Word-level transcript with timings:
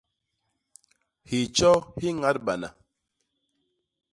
Hitjo 1.29 1.71
hi 2.01 2.15
ñadbana. 2.21 2.67